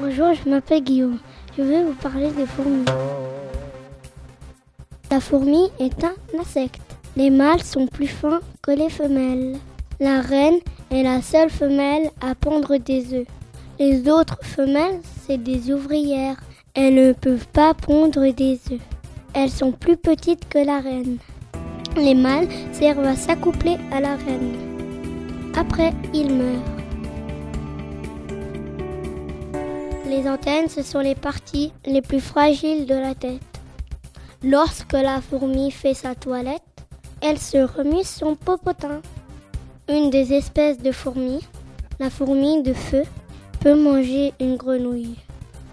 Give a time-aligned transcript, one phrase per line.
[0.00, 1.18] Bonjour, je m'appelle Guillaume.
[1.56, 2.84] Je vais vous parler des fourmis.
[5.08, 6.80] La fourmi est un insecte.
[7.16, 9.56] Les mâles sont plus fins que les femelles.
[10.00, 10.58] La reine
[10.90, 13.28] est la seule femelle à pondre des œufs.
[13.78, 16.40] Les autres femelles, c'est des ouvrières.
[16.74, 18.80] Elles ne peuvent pas pondre des œufs.
[19.32, 21.18] Elles sont plus petites que la reine.
[21.96, 24.56] Les mâles servent à s'accoupler à la reine.
[25.56, 26.62] Après, ils meurent.
[30.06, 33.40] Les antennes, ce sont les parties les plus fragiles de la tête.
[34.42, 36.62] Lorsque la fourmi fait sa toilette,
[37.20, 39.02] elle se remue son popotin.
[39.88, 41.44] Une des espèces de fourmis,
[41.98, 43.02] la fourmi de feu,
[43.60, 45.16] peut manger une grenouille.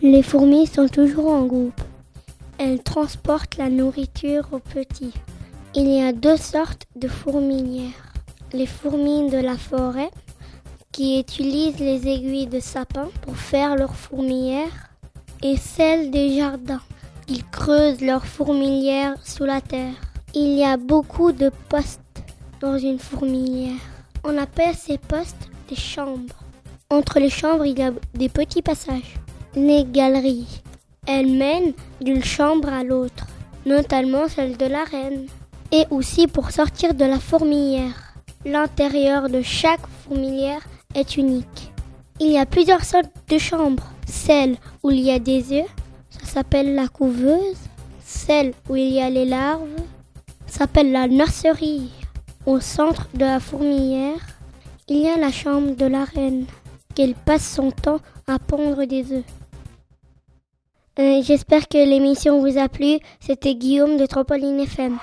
[0.00, 1.80] Les fourmis sont toujours en groupe.
[2.58, 5.12] Elles transportent la nourriture aux petits.
[5.76, 8.12] Il y a deux sortes de fourmilières.
[8.52, 10.10] Les fourmis de la forêt,
[10.92, 14.70] qui utilisent les aiguilles de sapin pour faire leur fourmilière,
[15.42, 16.80] et celles des jardins.
[17.26, 19.94] Ils creusent leur fourmilière sous la terre.
[20.32, 22.00] Il y a beaucoup de postes
[22.60, 23.80] dans une fourmilière.
[24.22, 26.36] On appelle ces postes des chambres.
[26.88, 29.16] Entre les chambres, il y a des petits passages.
[29.56, 30.62] Les galeries.
[31.08, 33.26] Elles mènent d'une chambre à l'autre,
[33.66, 35.26] notamment celle de la reine.
[35.76, 38.14] Et aussi pour sortir de la fourmilière.
[38.44, 40.60] L'intérieur de chaque fourmilière
[40.94, 41.72] est unique.
[42.20, 43.82] Il y a plusieurs sortes de chambres.
[44.06, 45.74] Celle où il y a des œufs,
[46.10, 47.56] ça s'appelle la couveuse.
[48.04, 49.66] Celle où il y a les larves
[50.46, 51.90] s'appelle la nurserie.
[52.46, 54.20] Au centre de la fourmilière,
[54.86, 56.46] il y a la chambre de la reine,
[56.94, 59.24] qu'elle passe son temps à pondre des œufs.
[61.00, 63.00] Euh, J'espère que l'émission vous a plu.
[63.18, 64.98] C'était Guillaume de Trampoline FM.